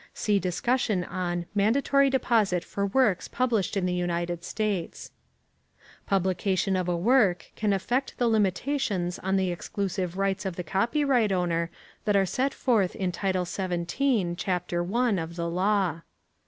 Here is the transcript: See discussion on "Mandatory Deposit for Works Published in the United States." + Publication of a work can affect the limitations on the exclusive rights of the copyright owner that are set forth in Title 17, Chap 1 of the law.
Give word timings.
See 0.15 0.39
discussion 0.39 1.03
on 1.03 1.45
"Mandatory 1.53 2.09
Deposit 2.09 2.63
for 2.63 2.87
Works 2.87 3.27
Published 3.27 3.77
in 3.77 3.85
the 3.85 3.93
United 3.93 4.43
States." 4.43 5.11
+ 5.59 6.05
Publication 6.17 6.75
of 6.75 6.89
a 6.89 6.97
work 6.97 7.51
can 7.55 7.71
affect 7.71 8.17
the 8.17 8.27
limitations 8.27 9.19
on 9.19 9.35
the 9.37 9.51
exclusive 9.51 10.17
rights 10.17 10.43
of 10.43 10.55
the 10.55 10.63
copyright 10.63 11.31
owner 11.31 11.69
that 12.05 12.15
are 12.15 12.25
set 12.25 12.51
forth 12.51 12.95
in 12.95 13.11
Title 13.11 13.45
17, 13.45 14.35
Chap 14.37 14.71
1 14.73 15.19
of 15.19 15.35
the 15.35 15.47
law. 15.47 16.01